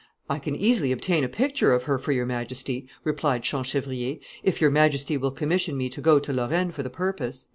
[0.27, 4.71] "I can easily obtain a picture of her for your majesty," replied Champchevrier, "if your
[4.71, 7.45] majesty will commission me to go to Lorraine for the purpose."